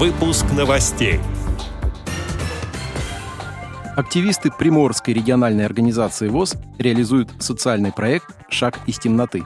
Выпуск 0.00 0.46
новостей. 0.56 1.20
Активисты 3.98 4.50
Приморской 4.50 5.12
региональной 5.12 5.66
организации 5.66 6.28
ВОЗ 6.28 6.54
реализуют 6.78 7.30
социальный 7.38 7.92
проект 7.92 8.24
«Шаг 8.48 8.78
из 8.86 8.98
темноты». 8.98 9.44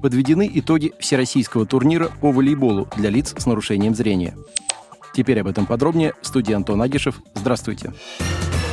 Подведены 0.00 0.48
итоги 0.54 0.92
всероссийского 1.00 1.66
турнира 1.66 2.08
по 2.20 2.30
волейболу 2.30 2.88
для 2.96 3.10
лиц 3.10 3.34
с 3.36 3.46
нарушением 3.46 3.96
зрения. 3.96 4.36
Теперь 5.12 5.40
об 5.40 5.48
этом 5.48 5.66
подробнее. 5.66 6.12
Студия 6.22 6.54
Антон 6.54 6.80
Агишев. 6.80 7.20
Здравствуйте. 7.34 7.88
Здравствуйте. 7.88 8.63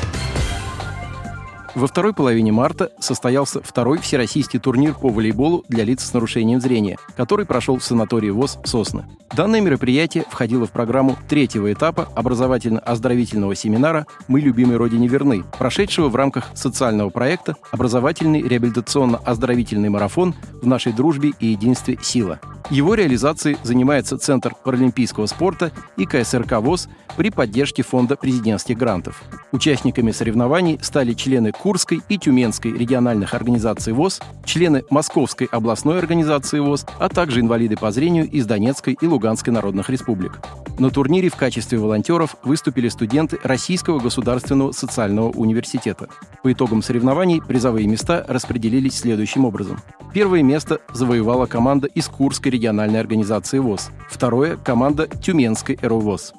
Во 1.73 1.87
второй 1.87 2.13
половине 2.13 2.51
марта 2.51 2.91
состоялся 2.99 3.61
второй 3.63 3.99
всероссийский 3.99 4.59
турнир 4.59 4.93
по 4.93 5.07
волейболу 5.07 5.63
для 5.69 5.85
лиц 5.85 6.03
с 6.03 6.13
нарушением 6.13 6.59
зрения, 6.59 6.97
который 7.15 7.45
прошел 7.45 7.77
в 7.77 7.83
санатории 7.83 8.29
ВОЗ 8.29 8.59
«Сосны». 8.65 9.05
Данное 9.33 9.61
мероприятие 9.61 10.25
входило 10.29 10.67
в 10.67 10.71
программу 10.71 11.17
третьего 11.29 11.71
этапа 11.71 12.09
образовательно-оздоровительного 12.13 13.55
семинара 13.55 14.05
«Мы 14.27 14.41
любимой 14.41 14.75
Родине 14.75 15.07
верны», 15.07 15.45
прошедшего 15.57 16.09
в 16.09 16.15
рамках 16.17 16.49
социального 16.55 17.09
проекта 17.09 17.55
«Образовательный 17.71 18.41
реабилитационно-оздоровительный 18.41 19.89
марафон 19.89 20.35
в 20.61 20.67
нашей 20.67 20.91
дружбе 20.91 21.31
и 21.39 21.47
единстве 21.47 21.97
сила». 22.01 22.41
Его 22.71 22.93
реализацией 22.93 23.57
занимается 23.63 24.17
Центр 24.17 24.55
паралимпийского 24.63 25.25
спорта 25.25 25.73
и 25.97 26.05
КСРК 26.05 26.53
ВОЗ 26.61 26.87
при 27.17 27.29
поддержке 27.29 27.83
Фонда 27.83 28.15
президентских 28.15 28.77
грантов. 28.77 29.21
Участниками 29.51 30.11
соревнований 30.11 30.79
стали 30.81 31.11
члены 31.11 31.51
Курской 31.51 32.01
и 32.07 32.17
Тюменской 32.17 32.71
региональных 32.71 33.33
организаций 33.33 33.91
ВОЗ, 33.91 34.21
члены 34.45 34.85
Московской 34.89 35.47
областной 35.51 35.99
организации 35.99 36.59
ВОЗ, 36.59 36.85
а 36.97 37.09
также 37.09 37.41
инвалиды 37.41 37.75
по 37.75 37.91
зрению 37.91 38.29
из 38.29 38.45
Донецкой 38.45 38.97
и 39.01 39.05
Луганской 39.05 39.51
народных 39.51 39.89
республик. 39.89 40.39
На 40.79 40.89
турнире 40.89 41.29
в 41.29 41.35
качестве 41.35 41.77
волонтеров 41.77 42.35
выступили 42.43 42.89
студенты 42.89 43.39
Российского 43.43 43.99
государственного 43.99 44.71
социального 44.71 45.29
университета. 45.29 46.07
По 46.43 46.51
итогам 46.51 46.81
соревнований 46.81 47.41
призовые 47.41 47.87
места 47.87 48.25
распределились 48.27 48.97
следующим 48.97 49.45
образом. 49.45 49.79
Первое 50.13 50.41
место 50.41 50.79
завоевала 50.93 51.45
команда 51.45 51.87
из 51.87 52.07
Курской 52.07 52.51
региональной 52.51 52.99
организации 52.99 53.59
ВОЗ. 53.59 53.91
Второе– 54.09 54.57
команда 54.63 55.07
Тюменской 55.07 55.77
РУВОЗ. 55.81 56.33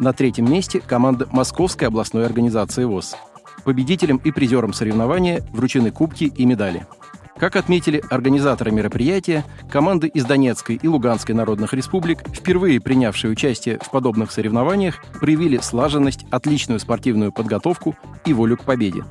На 0.00 0.12
третьем 0.12 0.50
месте– 0.50 0.80
команда 0.86 1.28
Московской 1.30 1.88
областной 1.88 2.26
организации 2.26 2.84
ВОЗ. 2.84 3.14
Победителям 3.64 4.18
и 4.18 4.32
призерам 4.32 4.72
соревнования 4.72 5.42
вручены 5.52 5.90
кубки 5.90 6.24
и 6.24 6.44
медали. 6.44 6.86
Как 7.38 7.56
отметили 7.56 8.02
организаторы 8.10 8.70
мероприятия, 8.70 9.44
команды 9.68 10.06
из 10.06 10.24
Донецкой 10.24 10.78
и 10.80 10.86
Луганской 10.86 11.34
народных 11.34 11.74
республик, 11.74 12.20
впервые 12.28 12.80
принявшие 12.80 13.30
участие 13.32 13.78
в 13.82 13.90
подобных 13.90 14.30
соревнованиях, 14.30 15.02
проявили 15.20 15.58
слаженность, 15.58 16.24
отличную 16.30 16.78
спортивную 16.78 17.32
подготовку 17.32 17.96
и 18.24 18.32
волю 18.32 18.56
к 18.56 18.64
победе. 18.64 19.04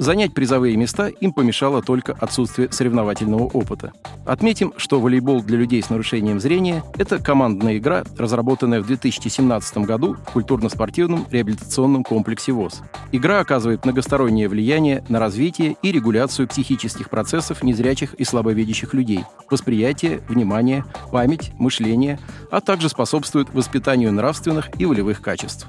Занять 0.00 0.32
призовые 0.32 0.78
места 0.78 1.08
им 1.08 1.34
помешало 1.34 1.82
только 1.82 2.14
отсутствие 2.18 2.72
соревновательного 2.72 3.42
опыта. 3.42 3.92
Отметим, 4.24 4.72
что 4.78 4.98
волейбол 4.98 5.42
для 5.42 5.58
людей 5.58 5.82
с 5.82 5.90
нарушением 5.90 6.40
зрения– 6.40 6.82
это 6.96 7.18
командная 7.18 7.76
игра, 7.76 8.04
разработанная 8.16 8.80
в 8.80 8.86
2017 8.86 9.76
году 9.84 10.14
в 10.14 10.32
культурно-спортивном 10.32 11.26
реабилитационном 11.30 12.02
комплексе 12.02 12.52
ВОЗ. 12.52 12.80
Игра 13.12 13.40
оказывает 13.40 13.84
многостороннее 13.84 14.48
влияние 14.48 15.04
на 15.10 15.18
развитие 15.18 15.76
и 15.82 15.92
регуляцию 15.92 16.48
психических 16.48 17.10
процессов 17.10 17.62
незрячих 17.62 18.14
и 18.14 18.24
слабовидящих 18.24 18.94
людей, 18.94 19.26
восприятие, 19.50 20.22
внимание, 20.30 20.86
память, 21.12 21.52
мышление, 21.58 22.18
а 22.50 22.62
также 22.62 22.88
способствует 22.88 23.52
воспитанию 23.52 24.14
нравственных 24.14 24.70
и 24.80 24.86
волевых 24.86 25.20
качеств. 25.20 25.66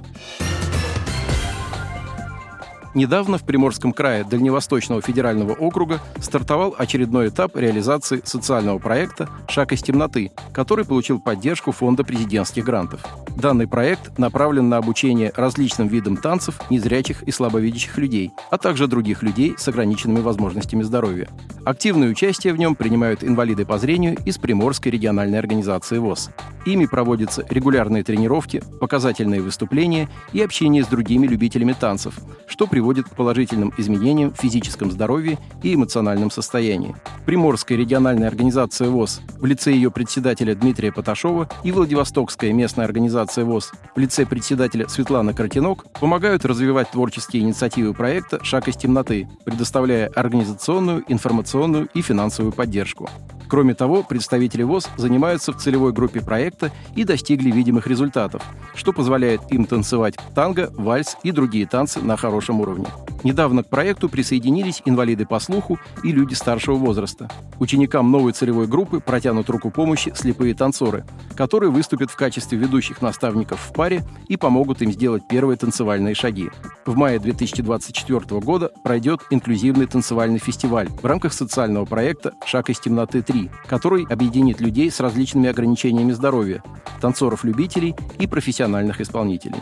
Недавно 2.93 3.37
в 3.37 3.43
Приморском 3.43 3.93
крае 3.93 4.25
Дальневосточного 4.25 5.01
федерального 5.01 5.53
округа 5.53 6.01
стартовал 6.19 6.75
очередной 6.77 7.29
этап 7.29 7.55
реализации 7.55 8.21
социального 8.25 8.79
проекта 8.79 9.29
«Шаг 9.47 9.71
из 9.71 9.81
темноты», 9.81 10.31
который 10.53 10.83
получил 10.83 11.19
поддержку 11.19 11.71
Фонда 11.71 12.03
президентских 12.03 12.65
грантов. 12.65 13.01
Данный 13.37 13.67
проект 13.67 14.17
направлен 14.17 14.67
на 14.67 14.77
обучение 14.77 15.31
различным 15.35 15.87
видам 15.87 16.17
танцев 16.17 16.59
незрячих 16.69 17.23
и 17.23 17.31
слабовидящих 17.31 17.97
людей, 17.97 18.31
а 18.49 18.57
также 18.57 18.87
других 18.87 19.23
людей 19.23 19.55
с 19.57 19.67
ограниченными 19.69 20.19
возможностями 20.19 20.83
здоровья. 20.83 21.29
Активное 21.63 22.09
участие 22.09 22.53
в 22.53 22.57
нем 22.57 22.75
принимают 22.75 23.23
инвалиды 23.23 23.65
по 23.65 23.77
зрению 23.77 24.17
из 24.25 24.37
Приморской 24.37 24.91
региональной 24.91 25.39
организации 25.39 25.97
ВОЗ. 25.97 26.31
Ими 26.65 26.85
проводятся 26.85 27.45
регулярные 27.49 28.03
тренировки, 28.03 28.61
показательные 28.79 29.41
выступления 29.41 30.09
и 30.31 30.41
общение 30.41 30.83
с 30.83 30.87
другими 30.87 31.25
любителями 31.25 31.73
танцев, 31.73 32.19
что 32.47 32.67
приводит 32.67 33.07
к 33.09 33.15
положительным 33.15 33.73
изменениям 33.77 34.31
в 34.31 34.37
физическом 34.37 34.91
здоровье 34.91 35.39
и 35.63 35.73
эмоциональном 35.73 36.29
состоянии. 36.29 36.95
Приморская 37.25 37.77
региональная 37.77 38.27
организация 38.27 38.89
ВОЗ 38.89 39.21
в 39.37 39.45
лице 39.45 39.71
ее 39.71 39.89
председателя 39.89 40.53
Дмитрия 40.53 40.91
Поташова 40.91 41.49
и 41.63 41.71
Владивостокская 41.71 42.53
местная 42.53 42.85
организация 42.85 43.43
ВОЗ 43.43 43.71
в 43.95 43.99
лице 43.99 44.25
председателя 44.25 44.87
Светланы 44.87 45.33
Кротинок 45.33 45.91
помогают 45.99 46.45
развивать 46.45 46.91
творческие 46.91 47.41
инициативы 47.41 47.93
проекта 47.93 48.43
«Шаг 48.43 48.67
из 48.67 48.77
темноты», 48.77 49.27
предоставляя 49.45 50.07
организационную, 50.07 51.03
информационную 51.07 51.87
и 51.93 52.01
финансовую 52.01 52.51
поддержку. 52.51 53.09
Кроме 53.51 53.73
того, 53.73 54.01
представители 54.01 54.63
ВОЗ 54.63 54.87
занимаются 54.95 55.51
в 55.51 55.57
целевой 55.57 55.91
группе 55.91 56.21
проекта 56.51 56.71
и 56.95 57.03
достигли 57.03 57.51
видимых 57.51 57.87
результатов, 57.87 58.43
что 58.75 58.93
позволяет 58.93 59.41
им 59.51 59.65
танцевать 59.65 60.15
танго, 60.35 60.71
вальс 60.75 61.17
и 61.23 61.31
другие 61.31 61.65
танцы 61.65 61.99
на 62.01 62.17
хорошем 62.17 62.61
уровне. 62.61 62.87
Недавно 63.23 63.63
к 63.63 63.69
проекту 63.69 64.09
присоединились 64.09 64.81
инвалиды 64.85 65.25
по 65.25 65.39
слуху 65.39 65.79
и 66.03 66.11
люди 66.11 66.33
старшего 66.33 66.75
возраста. 66.75 67.29
Ученикам 67.59 68.11
новой 68.11 68.33
целевой 68.33 68.67
группы 68.67 68.99
протянут 68.99 69.49
руку 69.49 69.69
помощи 69.69 70.11
слепые 70.15 70.55
танцоры, 70.55 71.05
которые 71.35 71.69
выступят 71.69 72.09
в 72.09 72.15
качестве 72.15 72.57
ведущих 72.57 73.01
наставников 73.01 73.59
в 73.61 73.73
паре 73.73 74.03
и 74.27 74.37
помогут 74.37 74.81
им 74.81 74.91
сделать 74.91 75.27
первые 75.27 75.57
танцевальные 75.57 76.15
шаги. 76.15 76.49
В 76.85 76.95
мае 76.95 77.19
2024 77.19 78.41
года 78.41 78.71
пройдет 78.83 79.21
инклюзивный 79.29 79.85
танцевальный 79.85 80.39
фестиваль 80.39 80.89
в 80.89 81.05
рамках 81.05 81.33
социального 81.33 81.85
проекта 81.85 82.33
«Шаг 82.45 82.69
из 82.69 82.79
темноты 82.79 83.19
3», 83.19 83.49
который 83.67 84.05
объединит 84.05 84.59
людей 84.59 84.89
с 84.89 84.99
различными 84.99 85.49
ограничениями 85.49 86.11
здоровья, 86.11 86.63
танцоров-любителей 86.99 87.95
и 88.17 88.25
профессиональных 88.25 88.99
исполнителей. 88.99 89.61